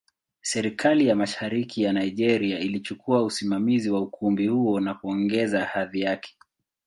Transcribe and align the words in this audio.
Serikali 0.41 1.07
ya 1.07 1.15
Mashariki 1.15 1.83
ya 1.83 1.93
Nigeria 1.93 2.59
ilichukua 2.59 3.23
usimamizi 3.23 3.89
wa 3.89 4.01
ukumbi 4.01 4.47
huo 4.47 4.79
na 4.79 4.93
kuongeza 4.93 5.65
hadhi 5.65 5.99
yake. 6.01 6.37